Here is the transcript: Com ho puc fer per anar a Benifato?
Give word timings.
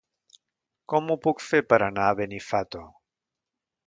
Com 0.93 1.11
ho 1.11 1.17
puc 1.27 1.43
fer 1.49 1.59
per 1.73 1.79
anar 1.89 2.07
a 2.09 2.15
Benifato? 2.21 2.83